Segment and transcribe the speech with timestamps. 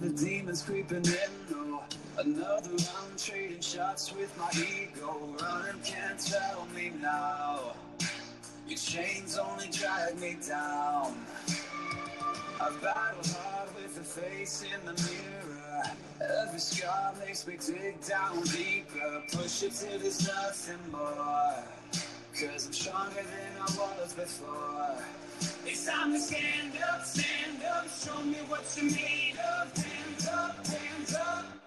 [0.00, 1.82] the demons creeping in though.
[2.18, 5.16] Another round trading shots with my ego.
[5.40, 7.74] Running can't tell me now.
[8.68, 11.14] Your chains only drag me down.
[12.60, 15.82] I battle hard with the face in the mirror.
[16.44, 19.22] Every scar makes me dig down deeper.
[19.32, 21.64] Push it till there's nothing more.
[22.34, 25.04] Cause I'm stronger than I was before.
[25.64, 27.86] It's time to stand up, stand up.
[27.88, 29.87] Show me what you're made of.
[30.38, 31.57] Up, hands up.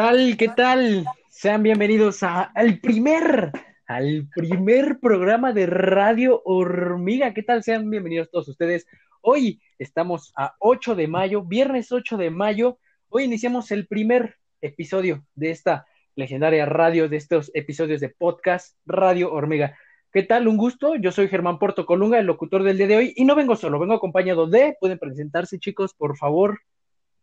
[0.00, 0.36] Tal?
[0.38, 1.04] ¿Qué tal?
[1.28, 3.52] Sean bienvenidos a- al primer,
[3.86, 7.34] al primer programa de Radio Hormiga.
[7.34, 7.62] ¿Qué tal?
[7.62, 8.86] Sean bienvenidos todos ustedes.
[9.20, 12.78] Hoy estamos a 8 de mayo, viernes 8 de mayo.
[13.10, 15.84] Hoy iniciamos el primer episodio de esta
[16.16, 19.76] legendaria radio, de estos episodios de podcast Radio Hormiga.
[20.14, 20.48] ¿Qué tal?
[20.48, 20.96] Un gusto.
[20.96, 23.78] Yo soy Germán Porto Colunga, el locutor del día de hoy, y no vengo solo,
[23.78, 26.60] vengo acompañado de, pueden presentarse chicos, por favor.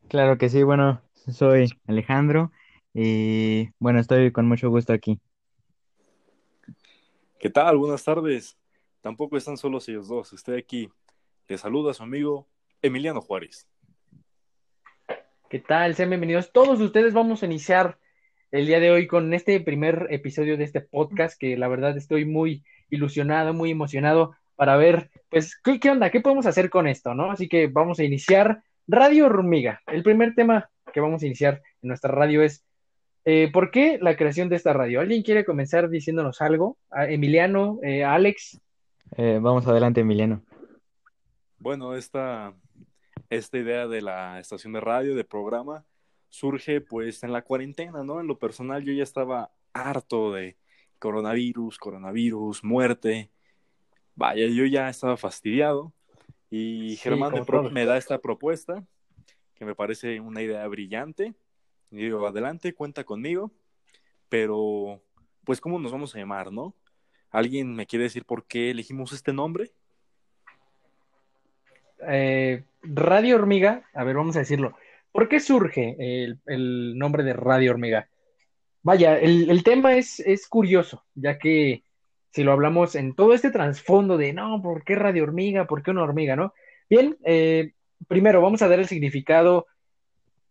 [0.09, 2.51] Claro que sí, bueno, soy Alejandro
[2.99, 5.19] y bueno, estoy con mucho gusto aquí.
[7.39, 7.77] ¿Qué tal?
[7.77, 8.57] Buenas tardes.
[9.01, 10.33] Tampoco están solos ellos dos.
[10.33, 10.89] Estoy aquí.
[11.47, 12.47] Les saluda su amigo
[12.81, 13.67] Emiliano Juárez.
[15.47, 15.93] ¿Qué tal?
[15.93, 16.51] Sean bienvenidos.
[16.51, 17.99] Todos ustedes vamos a iniciar
[18.49, 22.25] el día de hoy con este primer episodio de este podcast que la verdad estoy
[22.25, 26.09] muy ilusionado, muy emocionado para ver, pues, ¿qué, qué onda?
[26.09, 27.29] ¿Qué podemos hacer con esto, no?
[27.29, 29.83] Así que vamos a iniciar Radio Hormiga.
[29.85, 32.63] El primer tema que vamos a iniciar en nuestra radio es
[33.29, 35.01] eh, ¿por qué la creación de esta radio?
[35.01, 36.77] ¿Alguien quiere comenzar diciéndonos algo?
[36.89, 38.61] ¿A Emiliano, eh, Alex?
[39.17, 40.41] Eh, vamos adelante, Emiliano.
[41.59, 42.53] Bueno, esta,
[43.29, 45.83] esta idea de la estación de radio, de programa,
[46.29, 48.21] surge pues en la cuarentena, ¿no?
[48.21, 50.55] En lo personal yo ya estaba harto de
[50.97, 53.29] coronavirus, coronavirus, muerte.
[54.15, 55.91] Vaya, yo ya estaba fastidiado.
[56.49, 57.33] Y Sí, Germán
[57.73, 58.85] me da esta propuesta,
[59.55, 61.35] que me parece una idea brillante.
[61.91, 63.51] Y digo, adelante, cuenta conmigo.
[64.29, 65.01] Pero,
[65.43, 66.75] pues, ¿cómo nos vamos a llamar, no?
[67.29, 69.71] ¿Alguien me quiere decir por qué elegimos este nombre?
[72.05, 74.75] eh, Radio Hormiga, a ver, vamos a decirlo.
[75.11, 78.07] ¿Por qué surge el, el nombre de Radio Hormiga?
[78.83, 81.83] Vaya, el, el tema es, es curioso, ya que
[82.31, 85.65] si lo hablamos en todo este trasfondo de, no, ¿por qué Radio Hormiga?
[85.65, 86.35] ¿Por qué una hormiga?
[86.35, 86.53] ¿No?
[86.89, 87.73] Bien, eh,
[88.07, 89.65] primero vamos a dar el significado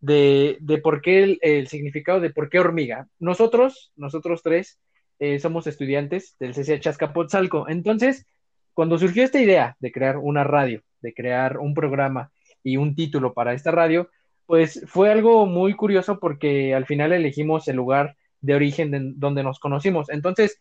[0.01, 3.09] de, de por qué el, el significado de por qué hormiga.
[3.19, 4.79] Nosotros, nosotros tres,
[5.19, 7.69] eh, somos estudiantes del CCH Azcapotzalco.
[7.69, 8.27] Entonces,
[8.75, 12.31] cuando surgió esta idea de crear una radio, de crear un programa
[12.62, 14.11] y un título para esta radio,
[14.45, 19.43] pues fue algo muy curioso porque al final elegimos el lugar de origen de- donde
[19.43, 20.11] nos conocimos.
[20.11, 20.59] Entonces,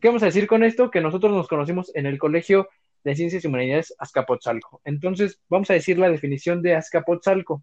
[0.00, 0.90] ¿qué vamos a decir con esto?
[0.90, 2.68] Que nosotros nos conocimos en el Colegio
[3.04, 4.80] de Ciencias y Humanidades Azcapotzalco.
[4.84, 7.62] Entonces, vamos a decir la definición de Azcapotzalco,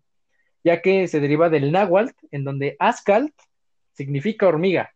[0.67, 3.33] ya que se deriva del náhuatl, en donde Azcalt
[3.94, 4.94] significa hormiga,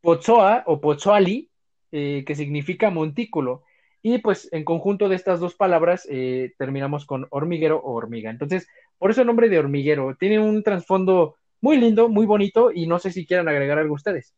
[0.00, 1.50] Pozoa o Pozoali,
[1.90, 3.64] eh, que significa montículo,
[4.02, 8.30] y pues en conjunto de estas dos palabras eh, terminamos con hormiguero o hormiga.
[8.30, 8.68] Entonces,
[8.98, 13.00] por eso el nombre de hormiguero tiene un trasfondo muy lindo, muy bonito, y no
[13.00, 14.36] sé si quieran agregar algo ustedes.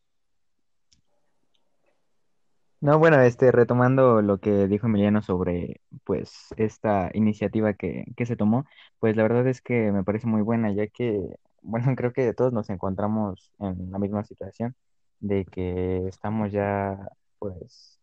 [2.81, 8.35] No, bueno, este, retomando lo que dijo Emiliano sobre, pues, esta iniciativa que, que se
[8.35, 8.65] tomó,
[8.99, 11.19] pues la verdad es que me parece muy buena, ya que,
[11.61, 14.75] bueno, creo que todos nos encontramos en la misma situación,
[15.19, 16.97] de que estamos ya,
[17.39, 17.99] pues,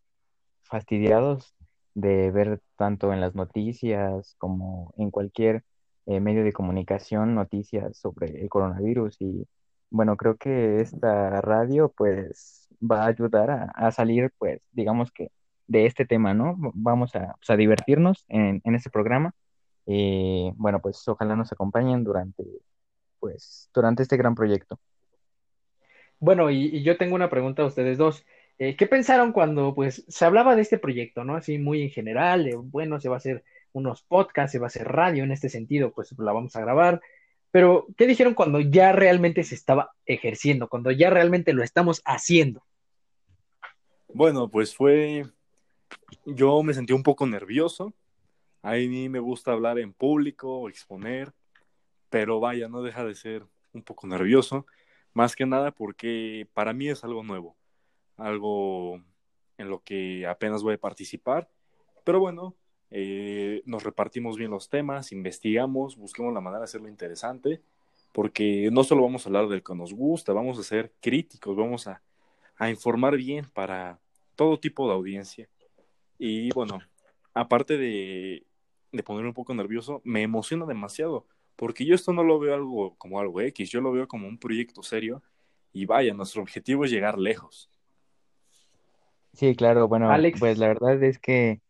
[0.63, 1.55] fastidiados
[1.95, 5.65] de ver tanto en las noticias como en cualquier
[6.07, 9.17] eh, medio de comunicación noticias sobre el coronavirus.
[9.21, 9.47] Y
[9.91, 15.31] bueno, creo que esta radio pues va a ayudar a, salir pues digamos que
[15.67, 16.57] de este tema, ¿no?
[16.75, 19.35] Vamos a, pues, a divertirnos en, en este programa
[19.87, 22.45] y bueno, pues ojalá nos acompañen durante
[23.21, 24.79] pues durante este gran proyecto.
[26.21, 28.25] Bueno, y, yo tengo una pregunta a ustedes dos.
[28.59, 31.37] Eh, ¿qué pensaron cuando pues se hablaba de este proyecto, ¿no?
[31.37, 34.89] Así muy en general, bueno, se va a hacer unos podcasts, se va a hacer
[34.89, 37.01] radio en este sentido, pues la vamos a grabar.
[37.51, 42.63] Pero, ¿qué dijeron cuando ya realmente se estaba ejerciendo, cuando ya realmente lo estamos haciendo?
[44.09, 45.27] Bueno, pues fue.
[46.25, 47.95] Yo me sentí un poco nervioso.
[48.63, 51.33] A mí me gusta hablar en público, exponer,
[52.11, 54.67] pero vaya, no deja de ser un poco nervioso,
[55.13, 57.57] más que nada porque para mí es algo nuevo,
[58.17, 59.01] algo
[59.59, 61.49] en lo que apenas voy a participar,
[62.05, 62.57] pero bueno,
[62.91, 67.63] eh, nos repartimos bien los temas, investigamos, busquemos la manera de hacerlo interesante,
[68.13, 71.87] porque no solo vamos a hablar del que nos gusta, vamos a ser críticos, vamos
[71.87, 72.03] a,
[72.59, 73.99] a informar bien para
[74.35, 75.49] todo tipo de audiencia.
[76.19, 76.81] Y bueno,
[77.33, 78.45] aparte de,
[78.93, 81.27] de ponerme un poco nervioso, me emociona demasiado,
[81.57, 84.39] porque yo esto no lo veo algo como algo X, yo lo veo como un
[84.39, 85.23] proyecto serio
[85.73, 87.71] y vaya, nuestro objetivo es llegar lejos.
[89.35, 91.61] Sí, claro, bueno, Alex, pues la verdad es que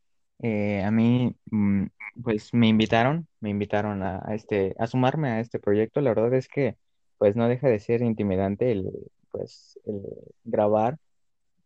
[0.41, 1.87] eh, a mí, mm,
[2.23, 6.01] pues me invitaron, me invitaron a, a este, a sumarme a este proyecto.
[6.01, 6.77] La verdad es que,
[7.19, 8.91] pues no deja de ser intimidante el,
[9.31, 10.03] pues, el
[10.45, 10.99] grabar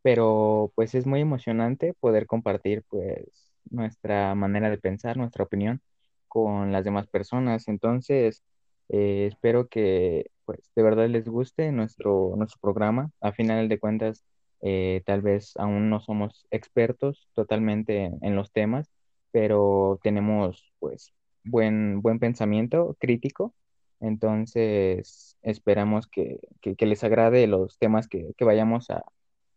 [0.02, 5.80] pero pues es muy emocionante poder compartir pues nuestra manera de pensar, nuestra opinión
[6.28, 7.68] con las demás personas.
[7.68, 8.42] Entonces,
[8.88, 13.10] eh, espero que pues de verdad les guste nuestro, nuestro programa.
[13.20, 14.24] A final de cuentas,
[14.62, 18.90] eh, tal vez aún no somos expertos totalmente en, en los temas,
[19.30, 21.12] pero tenemos pues
[21.44, 23.54] buen, buen pensamiento crítico.
[24.02, 29.04] Entonces, esperamos que, que, que les agrade los temas que, que vayamos a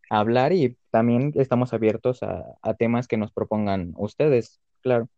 [0.08, 5.08] hablar y también estamos abiertos a, a temas que nos propongan ustedes, claro.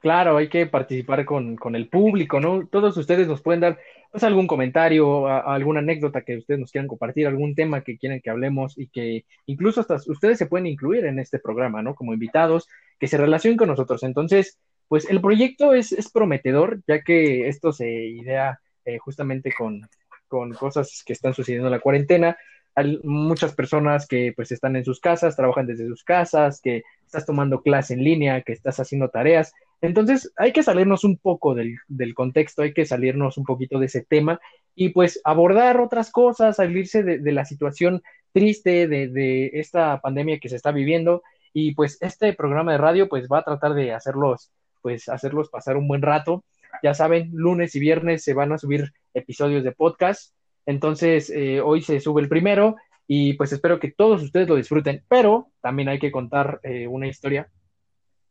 [0.00, 2.66] claro, hay que participar con, con el público, ¿no?
[2.66, 3.78] Todos ustedes nos pueden dar
[4.12, 8.28] pues, algún comentario, alguna anécdota que ustedes nos quieran compartir, algún tema que quieran que
[8.28, 11.94] hablemos y que incluso hasta ustedes se pueden incluir en este programa, ¿no?
[11.94, 12.68] Como invitados,
[12.98, 14.02] que se relacionen con nosotros.
[14.02, 14.58] Entonces,
[14.90, 19.88] pues el proyecto es, es prometedor, ya que esto se idea eh, justamente con,
[20.26, 22.36] con cosas que están sucediendo en la cuarentena.
[22.74, 27.24] Hay muchas personas que pues están en sus casas, trabajan desde sus casas, que estás
[27.24, 29.52] tomando clase en línea, que estás haciendo tareas.
[29.80, 33.86] Entonces hay que salirnos un poco del, del contexto, hay que salirnos un poquito de
[33.86, 34.40] ese tema
[34.74, 38.02] y pues abordar otras cosas, salirse de, de la situación
[38.32, 41.22] triste de, de esta pandemia que se está viviendo
[41.52, 44.50] y pues este programa de radio pues va a tratar de hacerlos
[44.82, 46.44] pues hacerlos pasar un buen rato.
[46.82, 50.34] Ya saben, lunes y viernes se van a subir episodios de podcast.
[50.66, 55.02] Entonces, eh, hoy se sube el primero y pues espero que todos ustedes lo disfruten.
[55.08, 57.48] Pero también hay que contar eh, una historia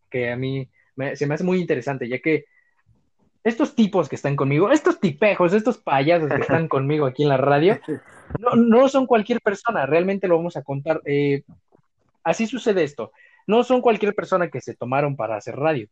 [0.10, 2.46] que a mí me, se me hace muy interesante, ya que
[3.44, 7.38] estos tipos que están conmigo, estos tipejos, estos payasos que están conmigo aquí en la
[7.38, 7.80] radio,
[8.40, 11.01] no, no son cualquier persona, realmente lo vamos a contar.
[11.06, 11.44] Eh,
[12.24, 13.12] así sucede esto.
[13.48, 15.88] No son cualquier persona que se tomaron para hacer radio.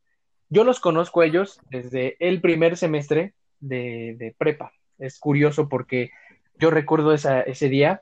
[0.49, 4.71] Yo los conozco ellos desde el primer semestre de, de prepa.
[4.97, 6.11] Es curioso porque
[6.59, 8.01] yo recuerdo ese día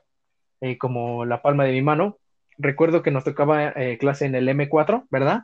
[0.60, 2.18] eh, como la palma de mi mano.
[2.58, 5.42] Recuerdo que nos tocaba eh, clase en el M4, ¿verdad?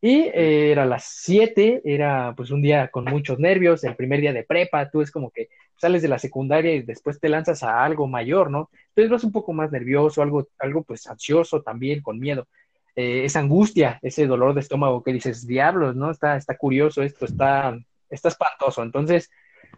[0.00, 4.32] Y eh, era las 7, era pues un día con muchos nervios, el primer día
[4.32, 7.84] de prepa, tú es como que sales de la secundaria y después te lanzas a
[7.84, 8.70] algo mayor, ¿no?
[8.88, 12.48] Entonces vas un poco más nervioso, algo, algo pues ansioso también, con miedo.
[12.96, 16.10] Eh, esa angustia, ese dolor de estómago que dices, diablos, ¿no?
[16.10, 17.76] Está, está curioso esto, está,
[18.08, 18.82] está espantoso.
[18.82, 19.30] Entonces,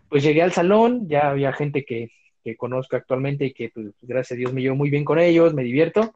[0.09, 2.11] pues llegué al salón, ya había gente que,
[2.45, 5.55] que conozco actualmente y que pues, gracias a Dios me llevo muy bien con ellos,
[5.55, 6.15] me divierto.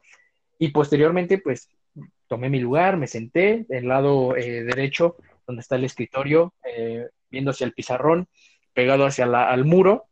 [0.59, 1.69] Y posteriormente, pues
[2.27, 7.51] tomé mi lugar, me senté del lado eh, derecho, donde está el escritorio, eh, viendo
[7.51, 8.27] hacia el pizarrón,
[8.73, 10.05] pegado hacia la, al muro,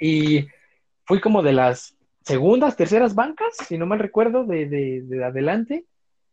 [0.00, 0.48] y
[1.04, 5.84] fui como de las segundas, terceras bancas, si no mal recuerdo, de, de, de adelante,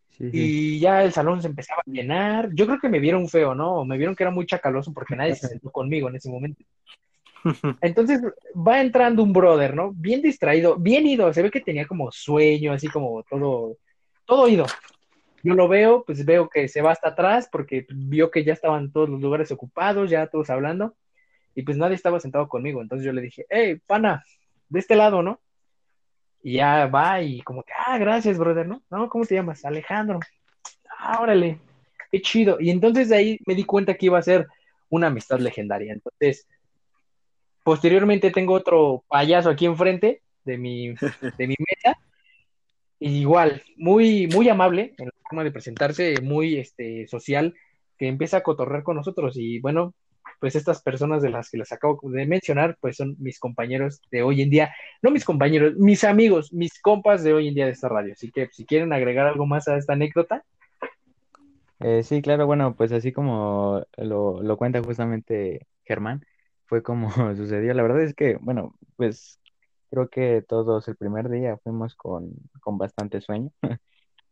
[0.10, 0.38] Sí, sí.
[0.38, 2.50] y ya el salón se empezaba a llenar.
[2.53, 3.75] Yo creo que me vieron feo, ¿no?
[3.75, 6.62] O me vieron que era muy chacaloso porque nadie se sentó conmigo en ese momento.
[7.81, 8.22] Entonces
[8.53, 9.93] va entrando un brother, ¿no?
[9.93, 13.77] Bien distraído, bien ido, se ve que tenía como sueño, así como todo,
[14.25, 14.65] todo ido.
[15.41, 18.91] Yo lo veo, pues veo que se va hasta atrás porque vio que ya estaban
[18.91, 20.96] todos los lugares ocupados, ya todos hablando,
[21.55, 22.81] y pues nadie estaba sentado conmigo.
[22.81, 24.22] Entonces yo le dije, hey, pana,
[24.67, 25.39] de este lado, ¿no?
[26.41, 28.81] Y ya va y como que, ah, gracias, brother, ¿no?
[28.89, 29.65] No, ¿cómo te llamas?
[29.65, 30.19] Alejandro.
[30.98, 31.60] Ah, órale,
[32.12, 32.58] qué chido.
[32.60, 34.48] Y entonces de ahí me di cuenta que iba a ser
[34.89, 35.93] una amistad legendaria.
[35.93, 36.48] Entonces,
[37.63, 40.89] posteriormente tengo otro payaso aquí enfrente de mi,
[41.38, 41.98] de mi mesa.
[43.00, 47.55] Y igual, muy, muy amable en la forma de presentarse, muy este, social,
[47.98, 49.36] que empieza a cotorrear con nosotros.
[49.38, 49.93] Y bueno,
[50.39, 54.24] pues estas personas de las que les acabo de mencionar, pues son mis compañeros de
[54.24, 57.72] hoy en día, no mis compañeros, mis amigos, mis compas de hoy en día de
[57.74, 58.13] esta radio.
[58.13, 60.43] Así que si quieren agregar algo más a esta anécdota,
[61.79, 66.25] Eh, sí, claro, bueno, pues así como lo, lo cuenta justamente Germán,
[66.65, 67.74] fue como sucedió.
[67.74, 69.39] La verdad es que, bueno, pues
[69.89, 72.31] creo que todos el primer día fuimos con,
[72.62, 73.51] con bastante sueño,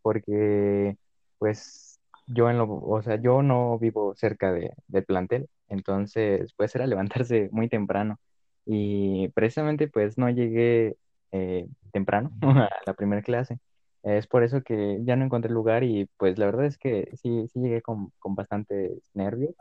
[0.01, 0.97] porque
[1.39, 6.75] pues yo en lo, o sea, yo no vivo cerca de, del plantel, Entonces, pues
[6.75, 8.19] era levantarse muy temprano.
[8.65, 10.97] Y precisamente pues no llegué
[11.31, 13.59] eh, temprano a la primera clase.
[14.03, 17.47] Es por eso que ya no encontré lugar y pues la verdad es que sí,
[17.51, 19.55] sí llegué con, con bastantes nervios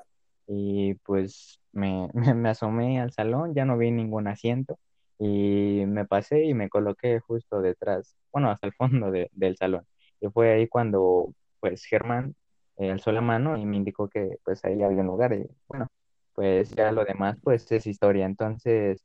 [0.46, 4.78] y pues me, me, asomé al salón, ya no vi ningún asiento
[5.18, 9.86] y me pasé y me coloqué justo detrás, bueno, hasta el fondo de, del salón.
[10.20, 12.34] Y fue ahí cuando pues Germán
[12.78, 15.88] eh, alzó la mano y me indicó que pues ahí había un lugar y bueno,
[16.36, 18.26] pues ya lo demás pues es historia.
[18.26, 19.04] Entonces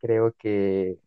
[0.00, 0.98] creo que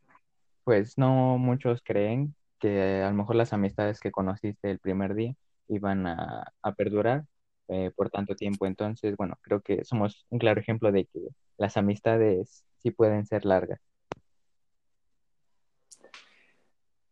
[0.64, 5.36] pues no muchos creen que a lo mejor las amistades que conociste el primer día
[5.70, 7.26] iban a, a perdurar
[7.70, 8.66] eh, por tanto tiempo.
[8.68, 11.22] Entonces, bueno, creo que somos un claro ejemplo de que
[11.58, 13.80] las amistades sí pueden ser largas.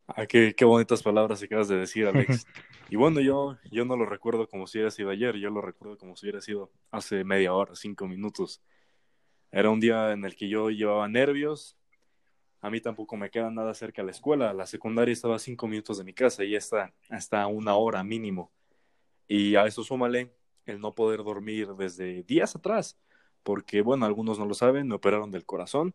[0.07, 2.47] Ah, qué, qué bonitas palabras acabas de decir, Alex.
[2.89, 5.97] y bueno, yo, yo no lo recuerdo como si hubiera sido ayer, yo lo recuerdo
[5.97, 8.61] como si hubiera sido hace media hora, cinco minutos.
[9.51, 11.77] Era un día en el que yo llevaba nervios.
[12.61, 14.53] A mí tampoco me queda nada cerca de la escuela.
[14.53, 18.51] La secundaria estaba a cinco minutos de mi casa y está hasta una hora mínimo.
[19.27, 20.33] Y a eso súmale
[20.65, 22.97] el no poder dormir desde días atrás,
[23.43, 25.93] porque bueno, algunos no lo saben, me operaron del corazón,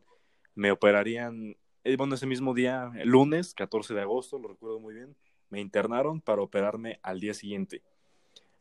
[0.54, 1.56] me operarían
[1.96, 5.16] bueno, ese mismo día, el lunes, 14 de agosto, lo recuerdo muy bien,
[5.50, 7.82] me internaron para operarme al día siguiente.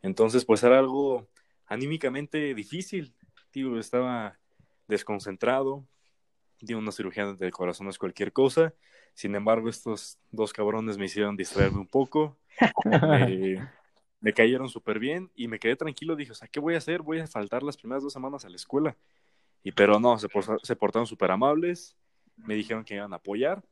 [0.02, 1.28] Entonces, pues era algo
[1.68, 3.14] anímicamente difícil.
[3.52, 4.38] Tío, estaba
[4.88, 5.86] desconcentrado.
[6.60, 8.74] Di una cirugía del corazón no es cualquier cosa.
[9.14, 12.38] Sin embargo, estos dos cabrones me hicieron distraerme un poco.
[12.86, 13.70] me,
[14.20, 16.16] me cayeron súper bien y me quedé tranquilo.
[16.16, 17.02] Dije, o sea, ¿qué voy a hacer?
[17.02, 18.98] Voy a faltar las primeras dos semanas a la escuela.
[19.64, 20.28] Y pero no, se,
[20.64, 21.96] se portaron súper amables
[22.46, 23.64] me dijeron que iban a apoyar.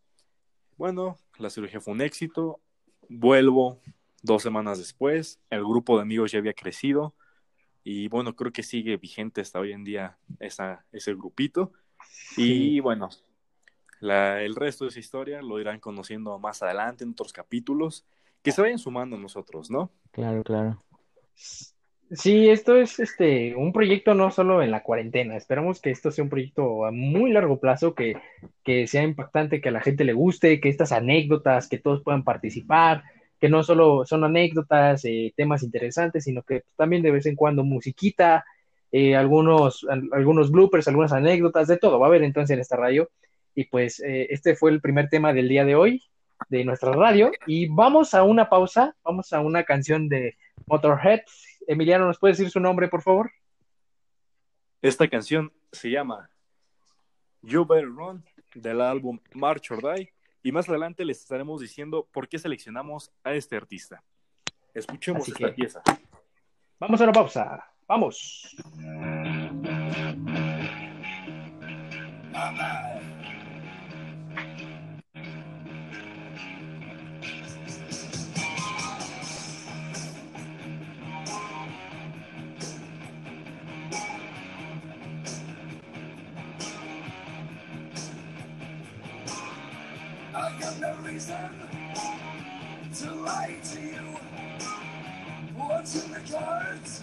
[0.77, 2.61] Bueno, la cirugía fue un éxito.
[3.09, 3.79] Vuelvo
[4.21, 5.39] dos semanas después.
[5.49, 7.15] El grupo de amigos ya había crecido.
[7.83, 11.71] Y bueno, creo que sigue vigente hasta hoy en día esa, ese grupito.
[12.37, 13.09] Y bueno,
[13.99, 18.05] la, el resto de esa historia lo irán conociendo más adelante en otros capítulos.
[18.41, 19.91] Que se vayan sumando nosotros, ¿no?
[20.11, 20.83] Claro, claro.
[22.11, 25.37] Sí, esto es este un proyecto no solo en la cuarentena.
[25.37, 28.17] Esperamos que esto sea un proyecto a muy largo plazo, que,
[28.63, 32.23] que sea impactante, que a la gente le guste, que estas anécdotas, que todos puedan
[32.23, 33.03] participar,
[33.39, 37.63] que no solo son anécdotas, eh, temas interesantes, sino que también de vez en cuando
[37.63, 38.43] musiquita,
[38.91, 43.09] eh, algunos, algunos bloopers, algunas anécdotas, de todo va a haber entonces en esta radio.
[43.53, 46.03] Y pues eh, este fue el primer tema del día de hoy
[46.49, 47.31] de nuestra radio.
[47.45, 51.21] Y vamos a una pausa, vamos a una canción de Motorhead
[51.69, 53.31] Emiliano, ¿nos puede decir su nombre, por favor?
[54.81, 56.31] Esta canción se llama
[57.43, 60.11] You Better Run del álbum March or Die
[60.41, 64.03] y más adelante les estaremos diciendo por qué seleccionamos a este artista.
[64.73, 65.83] Escuchemos esta pieza.
[66.79, 67.63] Vamos a una pausa.
[67.87, 68.55] Vamos.
[90.79, 91.35] No reason
[92.95, 94.17] to lie to you.
[95.55, 97.01] What's in the cards?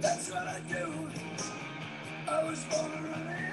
[0.00, 1.10] That's what I do.
[2.28, 3.51] I was born to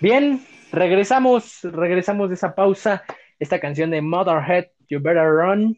[0.00, 0.40] Bien,
[0.70, 3.02] regresamos, regresamos de esa pausa.
[3.40, 5.76] Esta canción de Motorhead, You Better Run.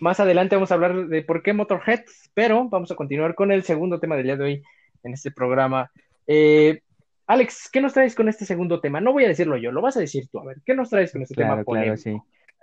[0.00, 2.00] Más adelante vamos a hablar de por qué Motorhead,
[2.34, 4.62] pero vamos a continuar con el segundo tema del día de hoy
[5.04, 5.88] en este programa.
[6.26, 6.80] Eh,
[7.28, 9.00] Alex, ¿qué nos traes con este segundo tema?
[9.00, 10.40] No voy a decirlo yo, lo vas a decir tú.
[10.40, 11.62] A ver, ¿qué nos traes con este tema?
[11.62, 12.16] Claro, sí.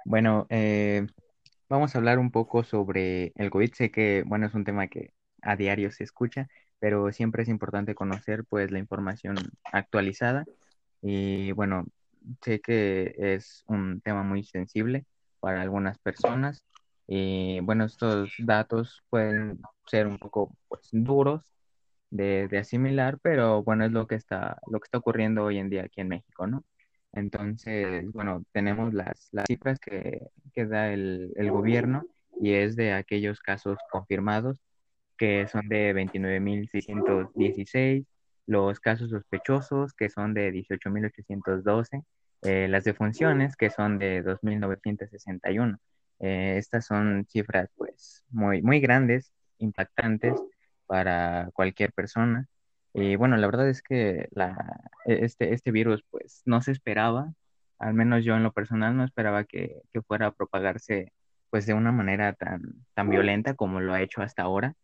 [0.04, 1.08] Bueno, eh,
[1.70, 3.74] vamos a hablar un poco sobre el COVID.
[3.74, 6.50] Sé que, bueno, es un tema que a diario se escucha,
[6.80, 9.36] pero siempre es importante conocer, pues, la información
[9.72, 10.46] actualizada.
[11.02, 11.86] Y, bueno,
[12.42, 15.06] sé que es un tema muy sensible
[15.40, 16.64] para algunas personas.
[17.08, 21.44] Y, bueno, estos datos pueden ser un poco, pues, duros
[22.12, 25.70] de, de, asimilar, pero bueno, es lo que está, lo que está ocurriendo hoy en
[25.70, 26.64] día aquí en México, ¿no?
[27.14, 32.06] Entonces, bueno, tenemos las, las cifras que, que da el, el, gobierno
[32.40, 34.60] y es de aquellos casos confirmados,
[35.20, 38.06] que son de 29.616,
[38.48, 42.04] los casos sospechosos, que son de 18.812,
[42.44, 45.78] eh, las defunciones, que son de 2.961.
[46.20, 50.42] Eh, estas son cifras, pues, muy, muy grandes, impactantes,
[50.88, 52.48] para cualquier persona.
[52.94, 57.34] Y bueno, la verdad es que la, e, este, este virus pues no se esperaba,
[57.78, 61.14] al menos yo en lo personal no esperaba que, que fuera a propagarse
[61.52, 64.76] pues de una manera tan, tan violenta como lo ha hecho hasta ahora.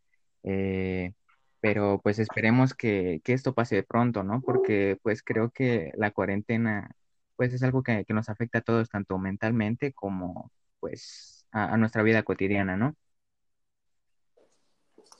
[0.45, 1.13] Eh,
[1.59, 4.41] pero pues esperemos que, que, esto pase de pronto, ¿no?
[4.41, 6.95] Porque pues creo que la cuarentena
[7.35, 11.77] pues es algo que, que nos afecta a todos, tanto mentalmente como pues a, a
[11.77, 12.95] nuestra vida cotidiana, ¿no?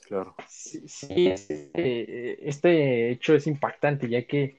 [0.06, 0.36] Claro.
[0.46, 4.58] Sí, sí este, este, hecho es impactante, ya que,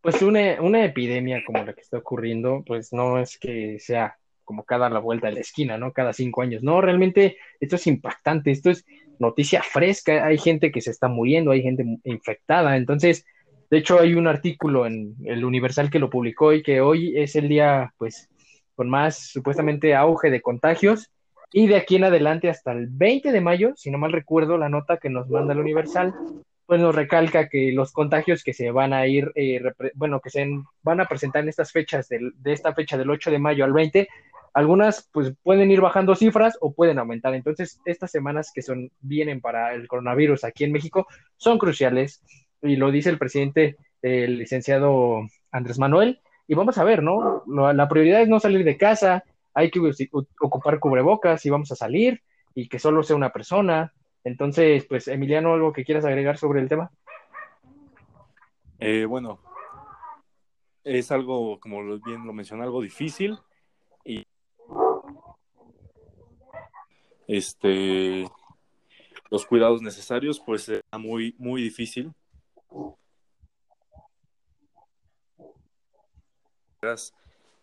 [0.00, 4.64] pues, una, una, epidemia como la que está ocurriendo, pues no es que sea como
[4.64, 5.92] cada la vuelta de la esquina, ¿no?
[5.92, 6.62] Cada cinco años.
[6.62, 8.84] No, realmente esto es impactante, esto es
[9.22, 13.24] noticia fresca, hay gente que se está muriendo, hay gente infectada, entonces,
[13.70, 17.36] de hecho, hay un artículo en el Universal que lo publicó y que hoy es
[17.36, 18.28] el día, pues,
[18.74, 21.10] con más supuestamente auge de contagios.
[21.54, 24.68] Y de aquí en adelante hasta el 20 de mayo, si no mal recuerdo, la
[24.68, 26.14] nota que nos manda el Universal,
[26.66, 29.60] pues nos recalca que los contagios que se van a ir, eh,
[29.94, 30.46] bueno, que se
[30.82, 33.72] van a presentar en estas fechas, del, de esta fecha del 8 de mayo al
[33.72, 34.08] 20,
[34.54, 37.34] algunas pues pueden ir bajando cifras o pueden aumentar.
[37.34, 42.22] Entonces, estas semanas que son, vienen para el coronavirus aquí en México son cruciales
[42.60, 46.20] y lo dice el presidente, el licenciado Andrés Manuel.
[46.46, 47.44] Y vamos a ver, ¿no?
[47.72, 49.80] La prioridad es no salir de casa, hay que
[50.40, 52.22] ocupar cubrebocas y vamos a salir
[52.54, 53.92] y que solo sea una persona.
[54.24, 56.90] Entonces, pues, Emiliano, ¿algo que quieras agregar sobre el tema?
[58.78, 59.38] Eh, bueno,
[60.84, 63.38] es algo, como bien lo mencioné, algo difícil
[64.04, 64.26] y
[67.36, 68.24] este
[69.30, 72.12] los cuidados necesarios, pues será muy, muy difícil.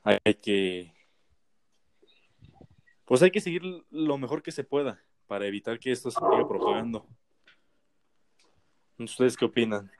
[0.03, 0.93] Hay que
[3.05, 6.47] pues hay que seguir lo mejor que se pueda para evitar que esto se siga
[6.47, 7.05] propagando.
[8.97, 9.91] ¿Ustedes qué opinan?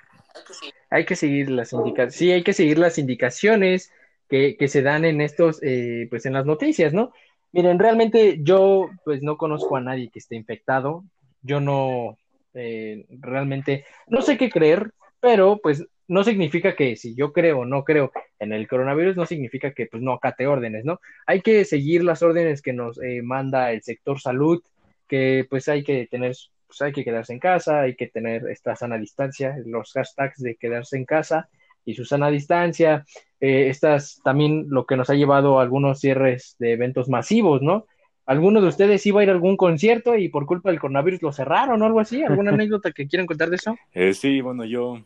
[0.90, 3.92] Hay que seguir las indicaciones, sí, hay que seguir las indicaciones
[4.28, 7.12] que, que se dan en estos, eh, pues en las noticias, ¿no?
[7.52, 11.04] Miren, realmente yo pues no conozco a nadie que esté infectado,
[11.42, 12.18] yo no,
[12.54, 17.66] eh, realmente, no sé qué creer, pero pues no significa que si yo creo o
[17.66, 21.00] no creo en el coronavirus, no significa que pues no acate órdenes, ¿no?
[21.26, 24.62] Hay que seguir las órdenes que nos eh, manda el sector salud,
[25.08, 26.36] que pues hay que tener,
[26.68, 30.56] pues hay que quedarse en casa, hay que tener esta sana distancia, los hashtags de
[30.56, 31.50] quedarse en casa
[31.90, 33.06] y su sana distancia,
[33.40, 37.86] eh, estas también lo que nos ha llevado a algunos cierres de eventos masivos, ¿no?
[38.26, 41.32] ¿Alguno de ustedes iba a ir a algún concierto y por culpa del coronavirus lo
[41.32, 42.24] cerraron o algo así?
[42.24, 43.76] ¿Alguna anécdota que quieran contar de eso?
[43.94, 45.04] Eh, sí, bueno, yo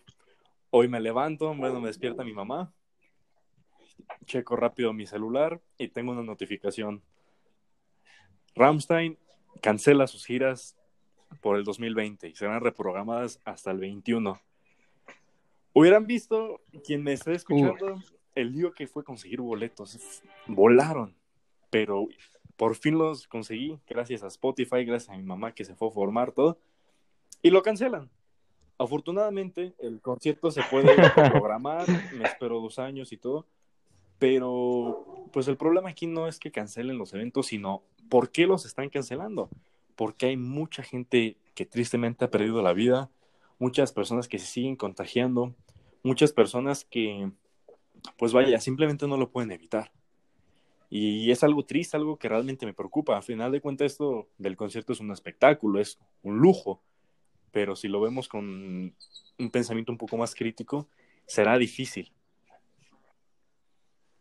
[0.75, 2.73] Hoy me levanto, bueno, me despierta mi mamá,
[4.25, 7.03] checo rápido mi celular y tengo una notificación.
[8.55, 9.19] Ramstein
[9.61, 10.75] cancela sus giras
[11.41, 14.41] por el 2020 y serán reprogramadas hasta el 21.
[15.73, 17.99] Hubieran visto, quien me esté escuchando,
[18.35, 20.21] el lío que fue conseguir boletos.
[20.47, 21.15] Volaron,
[21.69, 22.07] pero
[22.55, 25.91] por fin los conseguí gracias a Spotify, gracias a mi mamá que se fue a
[25.91, 26.59] formar todo,
[27.41, 28.09] y lo cancelan.
[28.77, 33.47] Afortunadamente, el concierto se puede programar, me espero dos años y todo,
[34.19, 38.65] pero pues el problema aquí no es que cancelen los eventos, sino por qué los
[38.65, 39.49] están cancelando.
[39.95, 43.11] Porque hay mucha gente que tristemente ha perdido la vida,
[43.63, 45.55] muchas personas que se siguen contagiando,
[46.03, 47.31] muchas personas que,
[48.17, 49.91] pues vaya, simplemente no lo pueden evitar.
[50.89, 53.17] Y es algo triste, algo que realmente me preocupa.
[53.17, 56.81] A final de cuentas, esto del concierto es un espectáculo, es un lujo
[57.51, 58.45] pero si lo vemos con
[59.39, 60.87] un pensamiento un poco más crítico,
[61.25, 62.11] será difícil.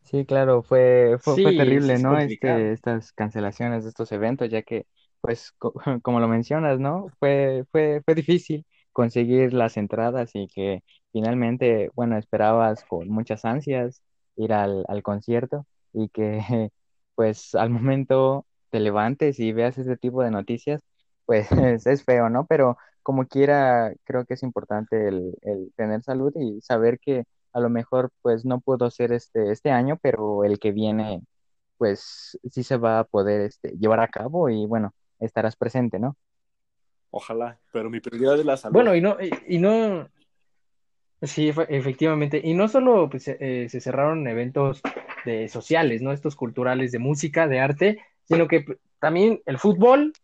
[0.04, 2.10] Sí, claro, fue, fue, Sí, terrible, es ¿no?
[2.10, 2.58] complicado.
[2.58, 4.86] Este, estas cancelaciones de estos eventos, ya que,
[5.20, 7.08] pues, co- como lo mencionas, ¿no?
[7.18, 14.02] Fue, fue, fue difícil conseguir las entradas y que finalmente, bueno, esperabas con muchas ansias
[14.36, 16.40] ir al, al concierto y que,
[17.14, 20.82] pues, al momento te levantes y veas ese tipo de noticias,
[21.26, 21.48] pues,
[21.86, 22.46] es feo, ¿no?
[22.46, 27.60] Pero como quiera, creo que es importante el, el tener salud y saber que a
[27.60, 31.22] lo mejor pues no pudo ser este, este año, pero el que viene
[31.78, 36.16] pues sí se va a poder este, llevar a cabo y bueno, estarás presente, ¿no?
[37.14, 38.74] Ojalá, pero mi prioridad es la salud.
[38.74, 40.08] Bueno, y no, y, y no,
[41.20, 44.80] sí, efe- efectivamente, y no solo pues, eh, se cerraron eventos
[45.24, 46.10] de sociales, ¿no?
[46.12, 48.64] Estos culturales de música, de arte, sino que
[48.98, 50.14] también el fútbol,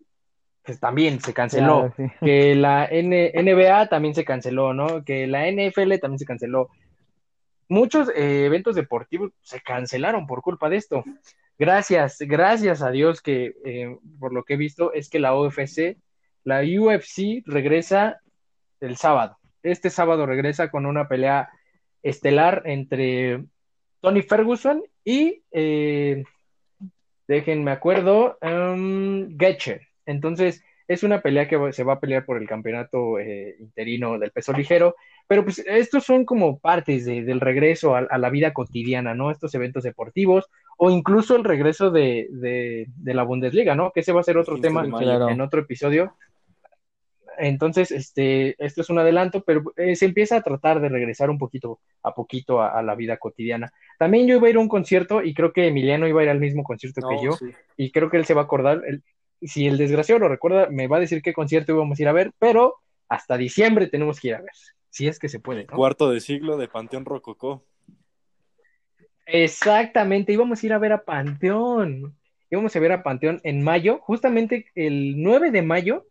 [0.64, 2.04] pues también se Claro, canceló, sí.
[2.24, 5.04] que la N- NBA también se canceló, ¿no?
[5.04, 6.70] Que la NFL también se canceló.
[7.68, 11.04] Muchos eh, eventos deportivos se cancelaron por culpa de esto.
[11.58, 15.98] Gracias, gracias a Dios que eh, por lo que he visto es que la UFC,
[16.48, 18.20] la UFC regresa
[18.80, 19.36] el sábado.
[19.62, 21.50] Este sábado regresa con una pelea
[22.02, 23.44] estelar entre
[24.00, 26.24] Tony Ferguson y eh,
[27.26, 29.82] déjenme acuerdo, um, Getcher.
[30.06, 34.30] Entonces, es una pelea que se va a pelear por el campeonato eh, interino del
[34.30, 38.54] peso ligero, pero pues estos son como partes de, del regreso a, a, la vida
[38.54, 39.30] cotidiana, ¿no?
[39.30, 43.90] Estos eventos deportivos o incluso el regreso de, de, de la Bundesliga, ¿no?
[43.90, 45.28] Que ese va a ser otro tema claro.
[45.28, 46.14] en otro episodio.
[47.38, 51.38] Entonces, este, esto es un adelanto, pero eh, se empieza a tratar de regresar un
[51.38, 53.72] poquito a poquito a, a, la vida cotidiana.
[53.98, 56.30] También yo iba a ir a un concierto y creo que Emiliano iba a ir
[56.30, 57.46] al mismo concierto no, que yo, sí.
[57.76, 59.02] y creo que él se va a acordar, él,
[59.42, 62.12] si el desgraciado lo recuerda, me va a decir qué concierto íbamos a ir a
[62.12, 62.76] ver, pero
[63.08, 64.52] hasta diciembre tenemos que ir a ver,
[64.90, 65.66] si es que se puede.
[65.66, 65.76] ¿no?
[65.76, 67.64] Cuarto de siglo de Panteón Rococó.
[69.26, 72.16] Exactamente, íbamos a ir a ver a Panteón,
[72.50, 76.06] íbamos a ver a Panteón en mayo, justamente el 9 de mayo,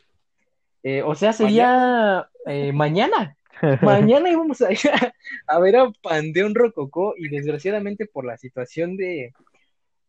[0.90, 3.36] eh, o sea, sería eh, mañana.
[3.82, 5.14] mañana íbamos a ir a,
[5.48, 9.34] a, ver a Panteón Rococó y desgraciadamente por la situación de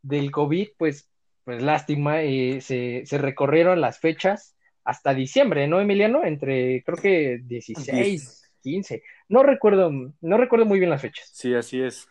[0.02, 1.08] del COVID, pues,
[1.42, 6.24] pues lástima, eh, se, se, recorrieron las fechas hasta diciembre, ¿no, Emiliano?
[6.24, 11.28] Entre, creo que 16, 15, no recuerdo, no recuerdo muy bien las fechas.
[11.32, 12.06] Sí, así es.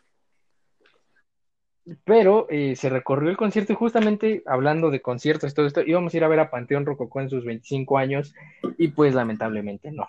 [2.03, 6.17] Pero eh, se recorrió el concierto y justamente hablando de conciertos, todo esto, íbamos a
[6.17, 8.33] ir a ver a Panteón Rococó en sus 25 años
[8.77, 10.07] y pues lamentablemente no.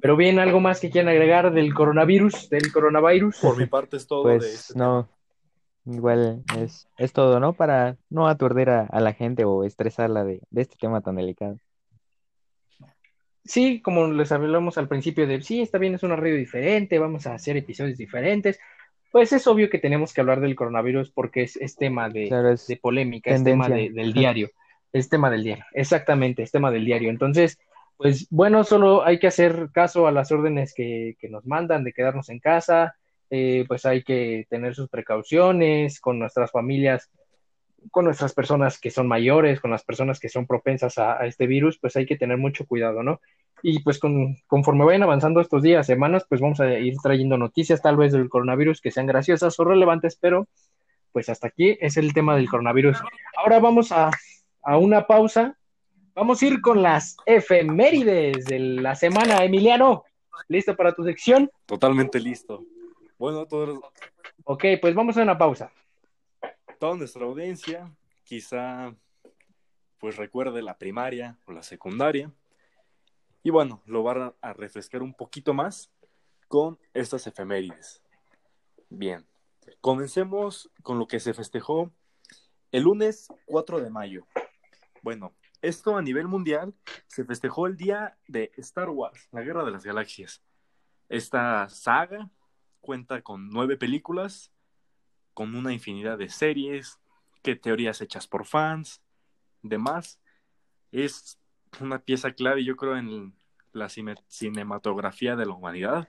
[0.00, 3.38] Pero bien, ¿algo más que quieran agregar del coronavirus, del coronavirus?
[3.38, 5.08] Por mi parte es todo pues, de este no,
[5.84, 5.96] tema.
[5.96, 7.52] igual es, es todo, ¿no?
[7.52, 11.58] Para no aturdir a, a la gente o estresarla de, de este tema tan delicado.
[13.44, 17.26] Sí, como les hablamos al principio de, sí, está bien, es una radio diferente, vamos
[17.26, 18.58] a hacer episodios diferentes,
[19.14, 22.50] pues es obvio que tenemos que hablar del coronavirus porque es, es tema de, claro,
[22.50, 23.62] es de polémica, tendencia.
[23.62, 24.50] es tema de, del diario,
[24.92, 27.10] es tema del diario, exactamente, es tema del diario.
[27.10, 27.60] Entonces,
[27.96, 31.92] pues bueno, solo hay que hacer caso a las órdenes que, que nos mandan de
[31.92, 32.96] quedarnos en casa,
[33.30, 37.08] eh, pues hay que tener sus precauciones con nuestras familias,
[37.90, 41.46] con nuestras personas que son mayores, con las personas que son propensas a, a este
[41.46, 43.20] virus, pues hay que tener mucho cuidado, ¿no?
[43.62, 47.80] Y pues con, conforme vayan avanzando estos días, semanas, pues vamos a ir trayendo noticias
[47.80, 50.48] tal vez del coronavirus que sean graciosas o relevantes, pero
[51.12, 52.98] pues hasta aquí es el tema del coronavirus.
[53.36, 54.10] Ahora vamos a,
[54.62, 55.56] a una pausa.
[56.14, 59.44] Vamos a ir con las efemérides de la semana.
[59.44, 60.04] Emiliano,
[60.48, 61.50] ¿listo para tu sección?
[61.66, 62.64] Totalmente listo.
[63.18, 63.80] Bueno, todos...
[64.44, 65.70] Ok, pues vamos a una pausa.
[66.78, 68.94] Toda nuestra audiencia quizá
[69.98, 72.30] pues recuerde la primaria o la secundaria.
[73.42, 75.90] Y bueno, lo van a refrescar un poquito más
[76.48, 78.02] con estas efemérides.
[78.90, 79.26] Bien,
[79.80, 81.90] comencemos con lo que se festejó
[82.72, 84.26] el lunes 4 de mayo.
[85.02, 86.74] Bueno, esto a nivel mundial
[87.06, 90.42] se festejó el día de Star Wars, la Guerra de las Galaxias.
[91.08, 92.30] Esta saga
[92.80, 94.53] cuenta con nueve películas,
[95.34, 96.98] con una infinidad de series,
[97.42, 99.02] que teorías hechas por fans,
[99.62, 100.20] demás.
[100.92, 101.38] Es
[101.80, 103.34] una pieza clave, yo creo, en
[103.72, 106.08] la cinematografía de la humanidad.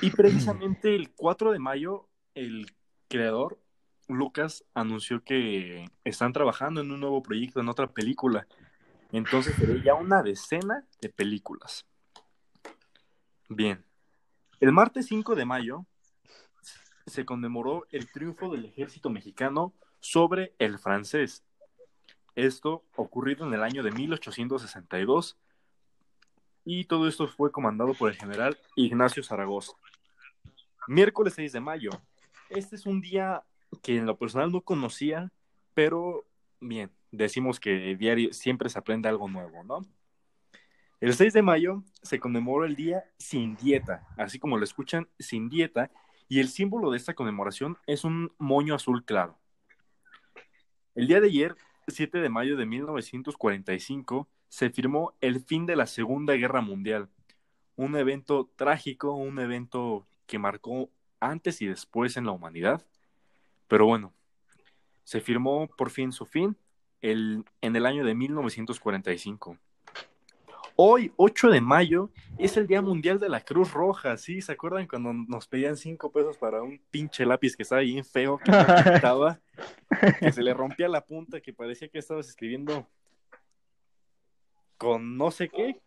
[0.00, 2.74] Y precisamente el 4 de mayo, el
[3.08, 3.60] creador,
[4.08, 8.46] Lucas, anunció que están trabajando en un nuevo proyecto, en otra película.
[9.12, 11.86] Entonces sería ya una decena de películas.
[13.48, 13.84] Bien.
[14.60, 15.86] El martes 5 de mayo
[17.06, 21.44] se conmemoró el triunfo del ejército mexicano sobre el francés.
[22.34, 25.38] Esto ocurrido en el año de 1862
[26.64, 29.72] y todo esto fue comandado por el general Ignacio Zaragoza.
[30.88, 31.90] Miércoles 6 de mayo.
[32.50, 33.44] Este es un día
[33.82, 35.30] que en lo personal no conocía,
[35.74, 36.26] pero
[36.60, 39.86] bien, decimos que diario siempre se aprende algo nuevo, ¿no?
[41.00, 45.48] El 6 de mayo se conmemora el día sin dieta, así como lo escuchan, sin
[45.48, 45.90] dieta,
[46.28, 49.38] y el símbolo de esta conmemoración es un moño azul claro.
[50.94, 51.56] El día de ayer,
[51.88, 57.08] 7 de mayo de 1945, se firmó el fin de la Segunda Guerra Mundial,
[57.76, 62.84] un evento trágico, un evento que marcó antes y después en la humanidad.
[63.68, 64.12] Pero bueno,
[65.04, 66.56] se firmó por fin su fin
[67.02, 69.58] en el año de 1945.
[70.78, 74.42] Hoy, 8 de mayo, es el Día Mundial de la Cruz Roja, ¿sí?
[74.42, 78.36] ¿Se acuerdan cuando nos pedían 5 pesos para un pinche lápiz que estaba bien feo,
[78.36, 78.52] que,
[80.20, 82.86] que se le rompía la punta, que parecía que estabas escribiendo
[84.76, 85.80] con no sé qué?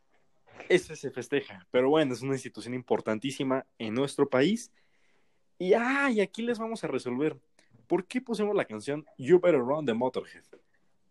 [0.68, 1.68] Ese se festeja.
[1.70, 4.72] Pero bueno, es una institución importantísima en nuestro país.
[5.60, 7.38] Y, ay, aquí les vamos a resolver.
[7.86, 10.46] ¿Por qué pusimos la canción You Better Run de Motorhead?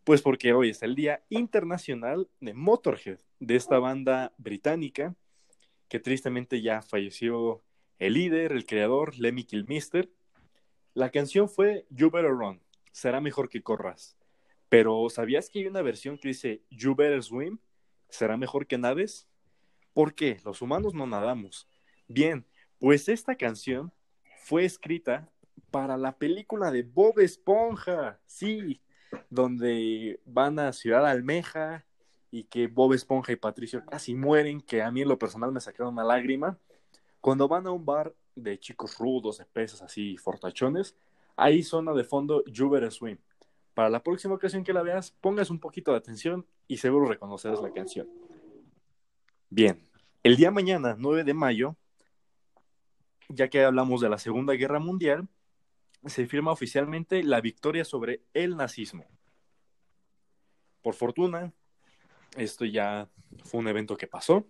[0.09, 5.15] Pues porque hoy es el Día Internacional de Motorhead, de esta banda británica,
[5.87, 7.63] que tristemente ya falleció
[7.99, 10.11] el líder, el creador, Lemmy Kilmister.
[10.95, 14.17] La canción fue You Better Run, será mejor que corras.
[14.71, 17.59] Pero ¿sabías que hay una versión que dice You Better Swim?
[18.09, 19.29] ¿Será mejor que nades?
[19.93, 20.39] ¿Por qué?
[20.43, 21.69] Los humanos no nadamos.
[22.07, 22.47] Bien,
[22.79, 23.93] pues esta canción
[24.43, 25.31] fue escrita
[25.71, 28.19] para la película de Bob Esponja.
[28.25, 28.81] Sí,
[29.31, 31.85] donde van a Ciudad Almeja
[32.31, 35.61] y que Bob Esponja y Patricio casi mueren, que a mí en lo personal me
[35.61, 36.59] sacaron una lágrima.
[37.21, 40.97] Cuando van a un bar de chicos rudos, de pesas así, fortachones,
[41.37, 43.19] ahí suena de fondo You Swim.
[43.75, 47.61] Para la próxima ocasión que la veas, pongas un poquito de atención y seguro reconocerás
[47.61, 48.09] la canción.
[49.51, 49.81] Bien,
[50.23, 51.77] el día mañana, 9 de mayo,
[53.29, 55.29] ya que hablamos de la Segunda Guerra Mundial,
[56.07, 59.07] se firma oficialmente la victoria sobre el nazismo.
[60.83, 61.53] Por fortuna,
[62.37, 63.09] esto ya
[63.45, 64.47] fue un evento que pasó.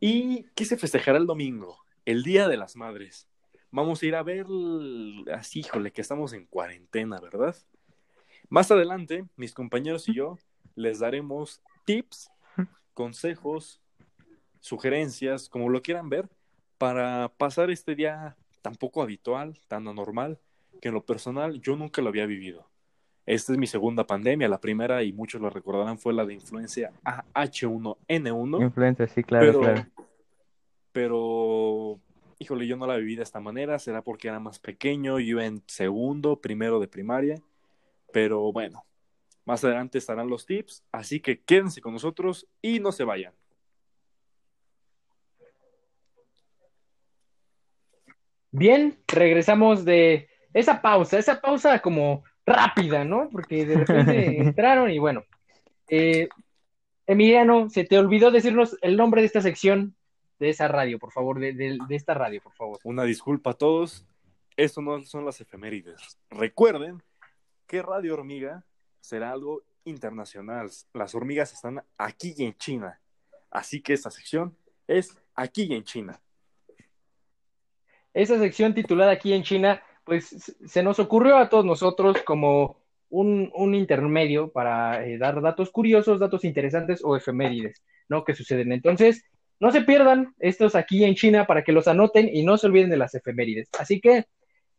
[0.00, 1.78] ¿Y qué se festejará el domingo?
[2.04, 3.28] El Día de las Madres.
[3.70, 4.46] Vamos a ir a ver,
[5.32, 7.56] así, híjole, que estamos en cuarentena, ¿verdad?
[8.48, 10.36] Más adelante, mis compañeros y yo
[10.74, 12.30] les daremos tips,
[12.94, 13.80] consejos,
[14.60, 16.28] sugerencias, como lo quieran ver,
[16.78, 20.38] para pasar este día tan poco habitual, tan anormal,
[20.80, 22.66] que en lo personal yo nunca lo había vivido.
[23.26, 26.92] Esta es mi segunda pandemia, la primera, y muchos lo recordarán, fue la de influencia
[27.04, 28.62] H1N1.
[28.62, 29.86] Influencia, sí, claro, pero, claro.
[30.92, 32.00] Pero,
[32.38, 35.62] híjole, yo no la viví de esta manera, será porque era más pequeño, yo en
[35.66, 37.40] segundo, primero de primaria,
[38.12, 38.84] pero bueno,
[39.44, 43.32] más adelante estarán los tips, así que quédense con nosotros y no se vayan.
[48.52, 53.30] Bien, regresamos de esa pausa, esa pausa como rápida, ¿no?
[53.30, 55.24] Porque de repente entraron y bueno.
[55.88, 56.28] Eh,
[57.06, 59.96] Emiliano, se te olvidó decirnos el nombre de esta sección,
[60.38, 62.78] de esa radio, por favor, de, de, de esta radio, por favor.
[62.84, 64.06] Una disculpa a todos,
[64.56, 66.18] esto no son las efemérides.
[66.30, 67.02] Recuerden
[67.66, 68.66] que Radio Hormiga
[69.00, 70.70] será algo internacional.
[70.92, 73.00] Las hormigas están aquí y en China.
[73.50, 76.20] Así que esta sección es aquí y en China
[78.14, 82.76] esa sección titulada aquí en China, pues se nos ocurrió a todos nosotros como
[83.08, 88.24] un, un intermedio para eh, dar datos curiosos, datos interesantes o efemérides, ¿no?
[88.24, 88.72] Que suceden.
[88.72, 89.24] Entonces,
[89.60, 92.90] no se pierdan estos aquí en China para que los anoten y no se olviden
[92.90, 93.68] de las efemérides.
[93.78, 94.24] Así que,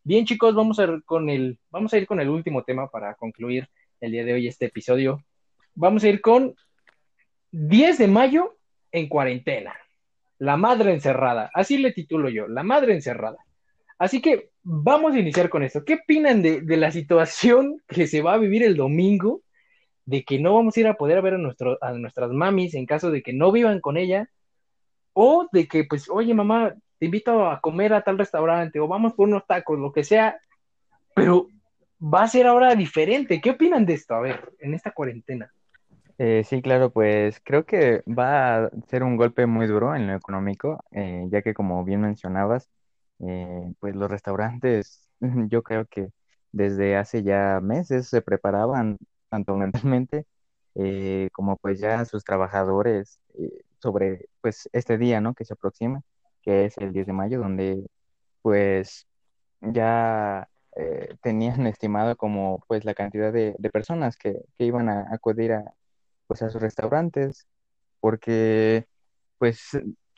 [0.03, 3.15] bien chicos, vamos a ir con el, vamos a ir con el último tema para
[3.15, 3.69] concluir
[4.01, 5.23] el día de hoy este episodio.
[5.75, 6.55] Vamos a ir con
[7.51, 8.57] 10 de mayo
[8.91, 9.73] en cuarentena.
[10.43, 11.49] La madre encerrada.
[11.53, 13.37] Así le titulo yo, La madre encerrada.
[13.97, 15.85] Así que vamos a iniciar con esto.
[15.85, 19.41] ¿Qué opinan de, de, la situación que se va a vivir el domingo?
[20.03, 23.09] De que no vamos a ir a poder ver a, a nuestras mamis en caso
[23.09, 24.29] de que no vivan con ella.
[25.13, 29.13] O de que, pues, oye, mamá, te invito a comer a tal restaurante o vamos
[29.13, 30.37] por unos tacos, lo que sea.
[31.15, 31.47] Pero
[32.01, 33.39] va a ser ahora diferente.
[33.39, 34.13] ¿Qué opinan de esto?
[34.13, 35.53] A ver, en esta cuarentena.
[36.19, 40.13] Eh, sí, claro, pues creo que va a ser un golpe muy duro en lo
[40.15, 42.69] económico, eh, ya que como bien mencionabas,
[43.19, 45.09] eh, pues los restaurantes,
[45.49, 46.09] yo creo que
[46.51, 48.97] desde hace ya meses se preparaban
[49.29, 50.25] tanto mentalmente
[51.31, 53.19] como pues ya sus trabajadores
[53.79, 55.33] sobre pues este día, ¿no?
[55.33, 56.01] Que se aproxima,
[56.41, 57.85] que es el 10 de mayo, donde
[58.41, 59.07] pues
[59.61, 60.49] ya
[61.21, 65.73] tenían estimado como pues la cantidad de, de personas que, que iban a acudir a,
[66.33, 67.47] pues a sus restaurantes,
[67.99, 68.87] porque
[69.37, 69.61] pues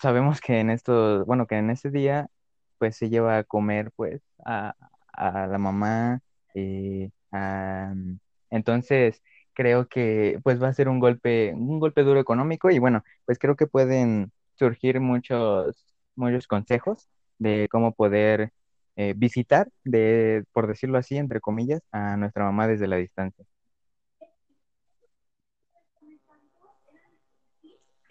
[0.02, 2.30] sabemos que en estos, bueno, que en ese día
[2.78, 4.76] pues se lleva a comer pues a,
[5.14, 6.22] a la mamá.
[6.56, 7.94] eh, a-
[8.50, 9.22] entonces,
[9.54, 13.40] creo que pues va a ser un golpe, un golpe duro económico y bueno, pues
[13.40, 18.52] creo que pueden surgir muchos, muchos consejos de cómo poder
[18.96, 23.46] eh, visitar, de, por decirlo así, entre comillas, a nuestra mamá desde la distancia.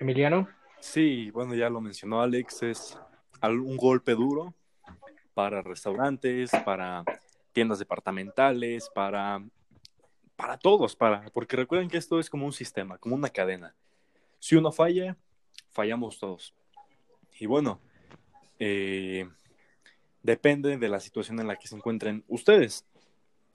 [0.04, 0.46] Emiliano.
[0.80, 2.98] Sí, bueno, ya lo mencionó Alex, es
[3.42, 4.52] un golpe duro
[5.32, 7.02] para restaurantes, para
[7.52, 9.42] tiendas departamentales, para,
[10.36, 13.74] para todos, para, porque recuerden que esto es como un sistema, como una cadena.
[14.40, 15.16] Si uno falla,
[15.70, 16.54] fallamos todos.
[17.40, 17.80] Y bueno,
[18.58, 19.26] eh,
[20.22, 22.84] depende de la situación en la que se encuentren ustedes.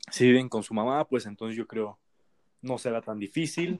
[0.09, 1.99] Si viven con su mamá, pues entonces yo creo
[2.63, 3.79] no será tan difícil.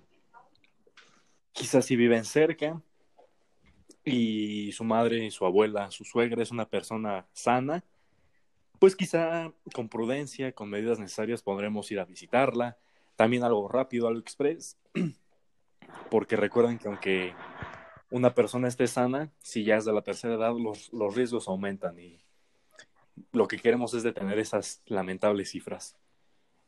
[1.60, 2.82] Quizás si viven cerca
[4.06, 7.84] y su madre, su abuela, su suegra es una persona sana,
[8.80, 12.78] pues quizá con prudencia, con medidas necesarias podremos ir a visitarla.
[13.18, 14.78] También algo rápido, algo express,
[16.10, 17.34] porque recuerden que aunque
[18.10, 22.00] una persona esté sana, si ya es de la tercera edad, los, los riesgos aumentan
[22.00, 22.24] y
[23.34, 25.98] lo que queremos es detener esas lamentables cifras.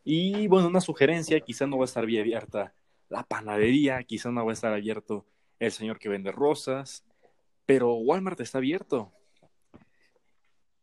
[0.04, 2.74] Y bueno, una sugerencia, quizá no va a estar bien abierta
[3.12, 5.26] la panadería, quizá no va a estar abierto
[5.60, 7.04] el señor que vende rosas,
[7.66, 9.12] pero Walmart está abierto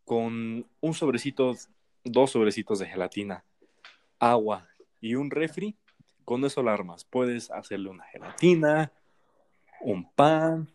[0.04, 1.56] con un sobrecito,
[2.04, 3.44] dos sobrecitos de gelatina,
[4.18, 4.68] agua
[5.00, 5.74] y un refri,
[6.26, 7.06] con eso la armas.
[7.06, 8.92] Puedes hacerle una gelatina,
[9.80, 10.70] un pan,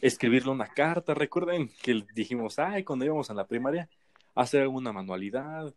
[0.00, 1.14] escribirle una carta.
[1.14, 3.88] Recuerden que dijimos, ay, cuando íbamos a la primaria,
[4.36, 5.74] hacer alguna manualidad,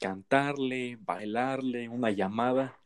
[0.00, 2.81] cantarle, bailarle, una llamada,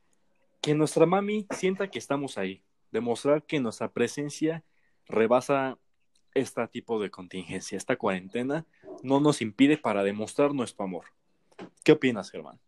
[0.67, 4.65] que nuestra mami sienta que estamos ahí, demostrar que nuestra presencia
[5.07, 5.79] rebasa
[6.35, 8.67] este tipo de contingencia, esta cuarentena
[9.05, 11.05] no nos impide para demostrar nuestro amor.
[11.85, 12.59] ¿Qué opinas, Germán?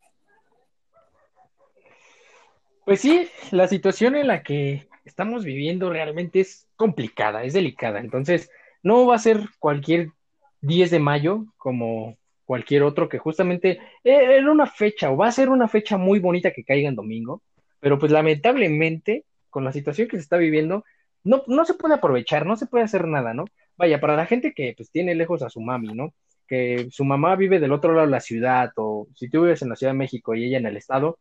[2.85, 7.99] Pues sí, la situación en la que estamos viviendo realmente es complicada, es delicada.
[7.99, 8.49] Entonces,
[8.81, 10.13] no va a ser cualquier
[10.61, 15.33] 10 de mayo como cualquier otro que justamente eh, era una fecha o va a
[15.33, 17.43] ser una fecha muy bonita que caiga en domingo,
[17.81, 20.85] pero pues lamentablemente con la situación que se está viviendo
[21.25, 23.45] no, no se puede aprovechar, no se puede hacer nada, ¿no?
[23.77, 26.15] Vaya, para la gente que pues tiene lejos a su mami, ¿no?
[26.47, 29.69] Que su mamá vive del otro lado de la ciudad o si tú vives en
[29.69, 31.19] la Ciudad de México y ella en el estado,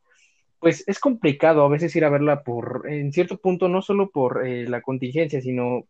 [0.59, 4.47] pues es complicado a veces ir a verla por, en cierto punto, no solo por
[4.47, 5.87] eh, la contingencia, sino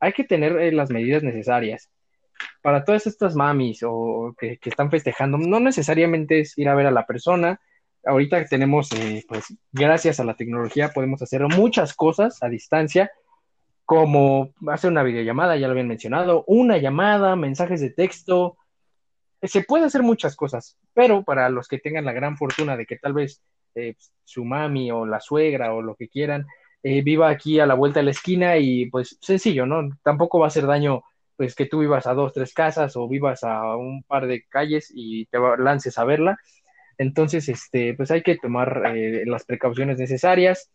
[0.00, 1.90] hay que tener eh, las medidas necesarias.
[2.62, 6.86] Para todas estas mamis o que, que, están festejando, no necesariamente es ir a ver
[6.86, 7.60] a la persona.
[8.08, 13.10] Ahorita tenemos, eh, pues, gracias a la tecnología, podemos hacer muchas cosas a distancia,
[13.84, 18.56] como hacer una videollamada, ya lo habían mencionado, una llamada, mensajes de texto.
[19.42, 22.96] Se puede hacer muchas cosas, pero para los que tengan la gran fortuna de que
[22.96, 23.42] tal vez
[23.74, 23.94] eh,
[24.24, 26.46] su mami o la suegra o lo que quieran,
[26.82, 29.88] eh, viva aquí a la vuelta de la esquina y pues sencillo, ¿no?
[30.02, 31.02] Tampoco va a hacer daño
[31.36, 34.90] pues que tú vivas a dos, tres casas o vivas a un par de calles
[34.94, 36.38] y te lances a verla.
[36.98, 40.70] Entonces, este, pues hay que tomar eh, las precauciones necesarias,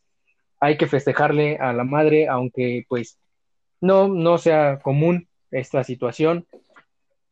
[0.60, 3.20] hay que festejarle a la madre, aunque pues
[3.82, 6.48] no, no sea común esta situación.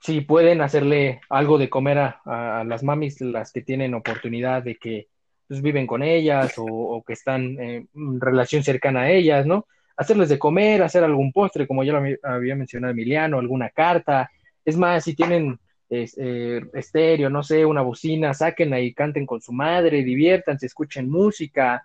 [0.02, 5.08] Si pueden hacerle algo de comer a, las mamis, las que tienen oportunidad de que
[5.48, 7.88] pues, viven con ellas o, o que están en
[8.20, 9.68] relación cercana a ellas, ¿no?
[9.96, 14.30] Hacerles de comer, hacer algún postre, como ya lo había mencionado Emiliano, alguna carta.
[14.66, 15.60] Es más, si tienen
[15.92, 21.84] eh, estéreo, no sé, una bocina, sáquenla y canten con su madre, diviértanse, escuchen música.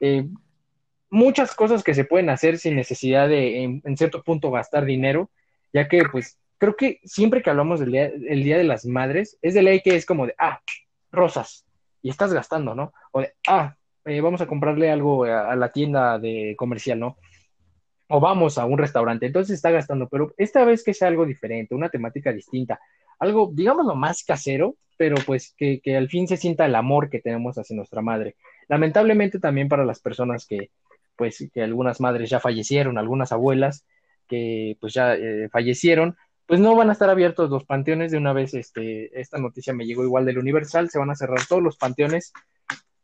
[0.00, 0.28] Eh,
[1.08, 5.30] muchas cosas que se pueden hacer sin necesidad de, en, en, cierto punto, gastar dinero,
[5.72, 9.38] ya que, pues, creo que siempre que hablamos del día, el día de las Madres,
[9.40, 10.60] es de ley que es como de, ah,
[11.10, 11.66] rosas,
[12.02, 12.92] y estás gastando, ¿no?
[13.12, 13.74] O de, ah,
[14.04, 17.16] eh, vamos a comprarle algo a, a, la tienda de comercial, ¿no?
[18.08, 21.74] O vamos a un restaurante, entonces está gastando, pero esta vez que sea algo diferente,
[21.74, 22.78] una temática distinta,
[23.18, 27.20] algo, digámoslo, más casero, pero pues que, que al fin se sienta el amor que
[27.20, 28.36] tenemos hacia nuestra madre.
[28.68, 30.70] Lamentablemente también para las personas que,
[31.16, 33.84] pues, que algunas madres ya fallecieron, algunas abuelas
[34.28, 36.16] que pues ya eh, fallecieron,
[36.46, 39.86] pues no van a estar abiertos los panteones de una vez, este, esta noticia me
[39.86, 42.32] llegó igual del Universal, se van a cerrar todos los panteones,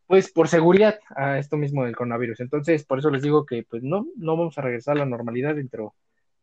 [0.06, 2.40] pues por seguridad a esto mismo del coronavirus.
[2.40, 5.54] Entonces, por eso les digo que pues no, no vamos a regresar a la normalidad
[5.54, 5.94] dentro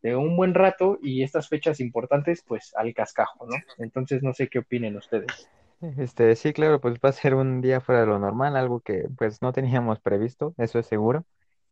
[0.01, 3.55] de un buen rato y estas fechas importantes, pues al cascajo, ¿no?
[3.77, 5.49] Entonces, no sé qué opinen ustedes.
[5.97, 9.07] Este, sí, claro, pues va a ser un día fuera de lo normal, algo que
[9.17, 11.25] pues no teníamos previsto, eso es seguro.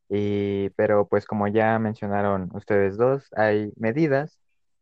[0.09, 4.39] Y, pero pues como ya mencionaron ustedes dos, hay medidas,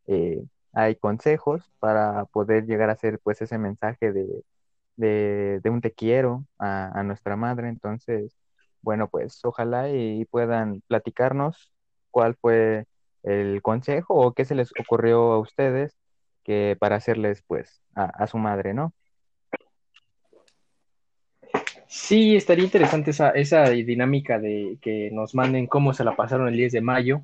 [0.07, 0.43] eh,
[0.73, 4.25] hay consejos para poder llegar a hacer pues ese mensaje de,
[4.95, 7.69] de, de un te quiero a, a nuestra madre.
[7.69, 8.37] Entonces,
[8.81, 11.71] bueno, pues ojalá y puedan platicarnos
[12.11, 12.85] cuál fue
[13.29, 15.97] el consejo o qué se les ocurrió a ustedes
[16.43, 18.93] que para hacerles pues a, a su madre, ¿no?
[21.87, 26.55] Sí, estaría interesante esa, esa dinámica de que nos manden cómo se la pasaron el
[26.57, 27.21] 10 de mayo,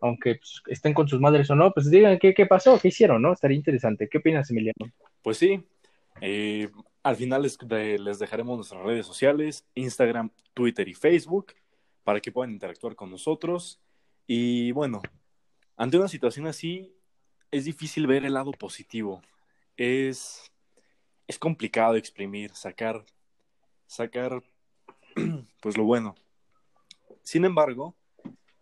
[0.00, 3.20] aunque pues, estén con sus madres o no, pues digan qué, qué pasó, qué hicieron,
[3.22, 3.32] ¿no?
[3.32, 4.08] Estaría interesante.
[4.08, 4.90] ¿Qué opinas, Emiliano?
[5.22, 5.62] Pues sí,
[6.20, 6.70] eh,
[7.02, 11.52] al final les, de- les dejaremos nuestras redes sociales, Instagram, Twitter y Facebook,
[12.02, 13.78] para que puedan interactuar con nosotros.
[14.26, 15.02] Y bueno,
[15.76, 16.92] ante una situación así,
[17.50, 19.22] es difícil ver el lado positivo.
[19.76, 20.52] Es,
[21.26, 23.04] es complicado exprimir, sacar,
[23.86, 24.42] sacar,
[25.60, 26.14] pues lo bueno.
[27.22, 27.94] Sin embargo,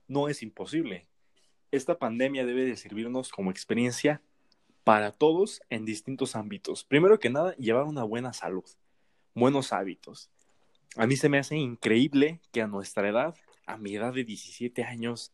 [0.09, 1.07] no es imposible.
[1.71, 4.21] Esta pandemia debe de servirnos como experiencia
[4.83, 6.85] para todos en distintos ámbitos.
[6.85, 8.65] Primero que nada, llevar una buena salud,
[9.35, 10.31] buenos hábitos.
[10.97, 13.37] A mí se me hace increíble que a nuestra edad,
[13.67, 15.33] a mi edad de 17 años,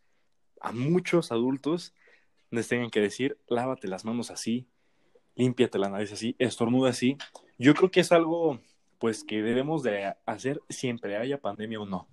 [0.61, 1.95] a muchos adultos
[2.51, 4.67] les tengan que decir, lávate las manos así,
[5.35, 7.17] límpiate la nariz así, estornuda así.
[7.59, 8.61] Yo creo que es algo,
[8.99, 12.09] pues, que debemos de hacer siempre, haya pandemia o no.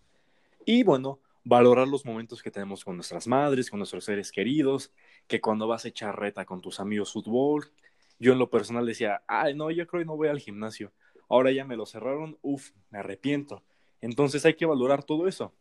[0.65, 4.91] Y bueno, valorar los momentos que tenemos con nuestras madres, con nuestros seres queridos,
[5.27, 7.71] que cuando vas a echar reta con tus amigos fútbol,
[8.19, 10.91] yo en lo personal decía, ay, no, yo creo que no voy al gimnasio.
[11.29, 13.63] Ahora ya me lo cerraron, uff, me arrepiento.
[14.01, 15.53] Entonces hay que valorar todo eso.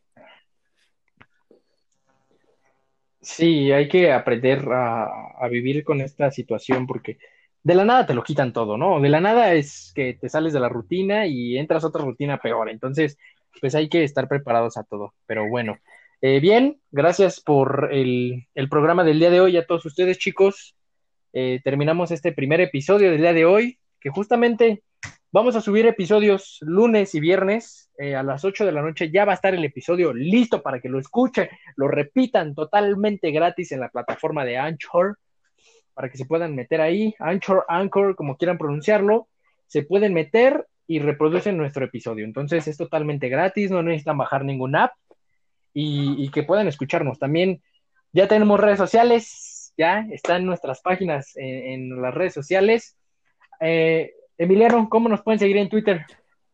[3.22, 5.06] Sí, hay que aprender a,
[5.38, 7.18] a vivir con esta situación porque
[7.62, 9.00] de la nada te lo quitan todo, ¿no?
[9.00, 12.38] De la nada es que te sales de la rutina y entras a otra rutina
[12.38, 12.68] peor.
[12.68, 13.16] Entonces,
[13.60, 15.14] pues hay que estar preparados a todo.
[15.26, 15.78] Pero bueno,
[16.24, 20.76] Eh, bien, gracias por el, el programa del día de hoy a todos ustedes, chicos.
[21.32, 24.82] Eh, terminamos este primer episodio del día de hoy, que justamente
[25.32, 29.10] vamos a subir episodios lunes y viernes eh, a las 8 de la noche.
[29.10, 33.72] Ya va a estar el episodio listo para que lo escuchen, lo repitan totalmente gratis
[33.72, 35.18] en la plataforma de Anchor,
[35.94, 37.14] para que se puedan meter ahí.
[37.18, 39.28] Anchor, Anchor, como quieran pronunciarlo,
[39.66, 42.26] se pueden meter y reproducen nuestro episodio.
[42.26, 44.92] Entonces es totalmente gratis, no necesitan bajar ninguna app
[45.72, 47.18] y, que puedan escucharnos.
[47.18, 47.62] También
[48.12, 52.98] ya tenemos redes sociales, ya están nuestras páginas en, en las redes sociales.
[53.60, 56.04] Eh, Emiliano, ¿cómo nos pueden seguir en Twitter?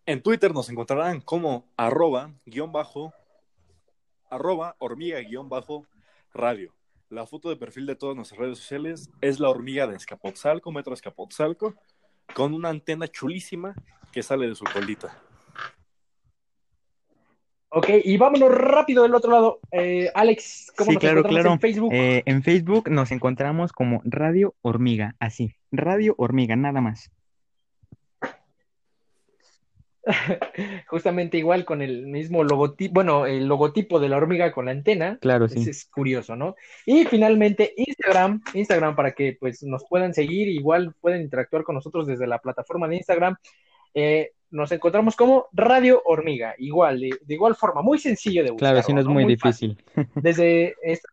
[0.06, 3.12] En Twitter nos encontrarán como arroba guion bajo
[4.30, 5.86] arroba hormiga guion bajo
[6.34, 6.74] radio.
[7.08, 10.92] La foto de perfil de todas nuestras redes sociales es la hormiga de Escapotzalco, Metro
[10.92, 11.74] Escapotzalco,
[12.34, 13.74] con una antena chulísima
[14.12, 15.22] que sale de su colita.
[17.70, 19.60] Ok, y vámonos rápido del otro lado.
[19.72, 21.52] Eh, Alex, ¿cómo Sí, nos claro, encontramos claro.
[21.54, 21.92] en Facebook?
[21.92, 27.10] Eh, en Facebook nos encontramos como Radio Hormiga, así, Radio Hormiga, nada más.
[30.88, 35.18] Justamente igual con el mismo logotipo, bueno, el logotipo de la hormiga con la antena.
[35.20, 35.68] Claro, sí.
[35.68, 36.56] es curioso, ¿no?
[36.86, 42.06] Y finalmente Instagram, Instagram para que pues nos puedan seguir, igual pueden interactuar con nosotros
[42.06, 43.36] desde la plataforma de Instagram.
[43.94, 48.72] Eh, nos encontramos como Radio Hormiga, igual, de, de igual forma, muy sencillo de buscar.
[48.72, 49.76] Claro, sí, no es muy difícil.
[50.14, 51.12] Desde estas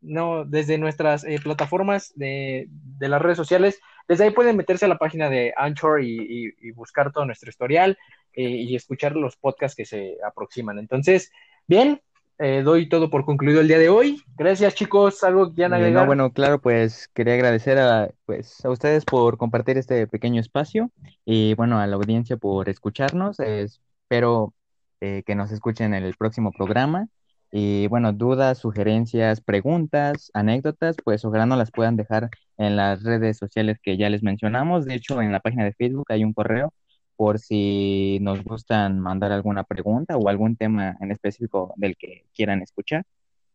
[0.00, 4.88] no, desde nuestras eh, plataformas de, de las redes sociales, desde ahí pueden meterse a
[4.88, 7.96] la página de Anchor y, y- y buscar todo nuestro historial
[8.32, 10.78] eh, y escuchar los podcasts que se aproximan.
[10.78, 11.30] Entonces,
[11.66, 12.00] bien,
[12.38, 14.22] eh, doy todo por concluido el día de hoy.
[14.36, 15.22] Gracias, chicos.
[15.24, 16.02] ¿Algo que quieran agregar?
[16.02, 20.90] no, bueno, claro, pues quería agradecer a, pues, a ustedes por compartir este pequeño espacio
[21.26, 23.38] y bueno, a la audiencia por escucharnos.
[23.40, 24.54] Espero
[25.02, 27.08] eh, que nos escuchen en el próximo programa.
[27.52, 33.38] Y bueno, dudas, sugerencias, preguntas, anécdotas, pues ojalá nos las puedan dejar en las redes
[33.38, 34.84] sociales que ya les mencionamos.
[34.86, 36.72] De hecho, en la página de Facebook hay un correo
[37.16, 42.62] por si nos gustan mandar alguna pregunta o algún tema en específico del que quieran
[42.62, 43.04] escuchar.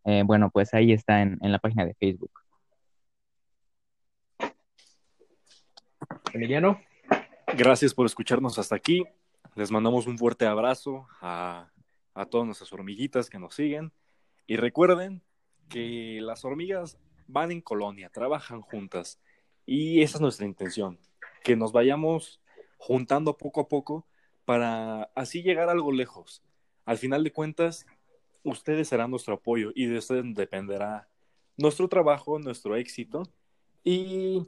[0.03, 2.31] Eh, bueno, pues ahí está en, en la página de Facebook.
[6.33, 6.79] Emiliano.
[7.57, 9.03] Gracias por escucharnos hasta aquí.
[9.55, 11.69] Les mandamos un fuerte abrazo a,
[12.15, 13.91] a todas nuestras hormiguitas que nos siguen.
[14.47, 15.21] Y recuerden
[15.69, 16.97] que las hormigas
[17.27, 19.19] van en colonia, trabajan juntas.
[19.65, 20.99] Y esa es nuestra intención,
[21.43, 22.41] que nos vayamos
[22.77, 24.07] juntando poco a poco
[24.45, 26.43] para así llegar algo lejos.
[26.85, 27.85] Al final de cuentas,
[28.43, 31.09] ustedes serán nuestro apoyo y de ustedes dependerá
[31.57, 33.23] nuestro trabajo, nuestro éxito.
[33.83, 34.47] Y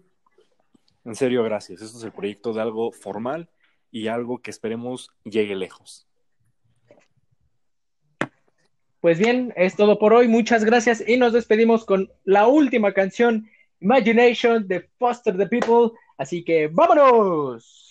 [1.03, 1.81] en serio, gracias.
[1.81, 3.49] Esto es el proyecto de algo formal
[3.91, 6.06] y algo que esperemos llegue lejos.
[8.99, 10.27] Pues bien, es todo por hoy.
[10.27, 13.47] Muchas gracias y nos despedimos con la última canción
[13.79, 15.97] Imagination de Foster the People.
[16.17, 17.86] Así que vámonos.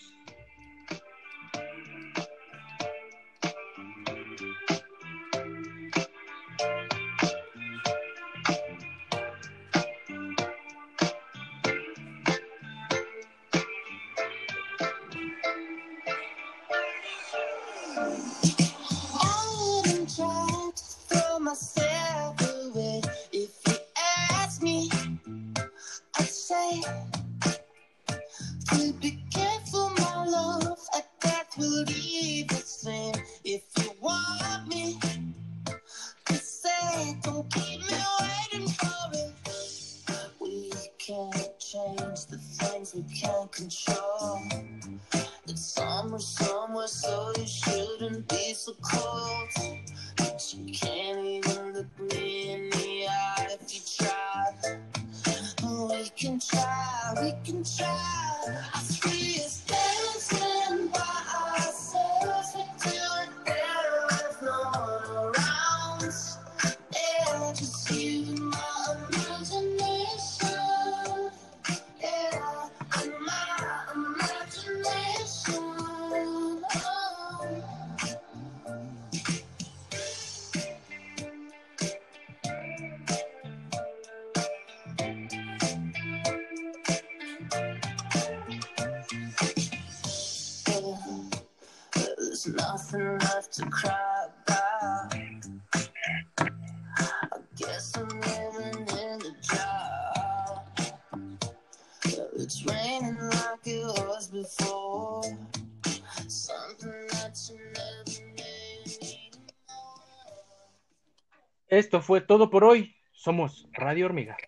[111.76, 112.96] Esto fue todo por hoy.
[113.12, 114.38] Somos Radio Hormiga.